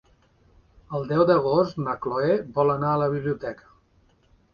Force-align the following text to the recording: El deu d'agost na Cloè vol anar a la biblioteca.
El 0.99 1.03
deu 1.11 1.19
d'agost 1.31 1.77
na 1.87 1.93
Cloè 2.05 2.31
vol 2.55 2.73
anar 2.77 2.89
a 2.95 3.03
la 3.03 3.11
biblioteca. 3.17 3.69